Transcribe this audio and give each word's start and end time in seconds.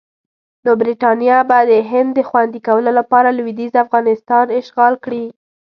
نو 0.65 0.71
برټانیه 0.79 1.37
به 1.49 1.59
د 1.71 1.73
هند 1.91 2.09
د 2.15 2.19
خوندي 2.29 2.59
کولو 2.67 2.91
لپاره 2.99 3.35
لویدیځ 3.37 3.73
افغانستان 3.85 4.45
اشغال 4.59 4.93
کړي. 5.03 5.25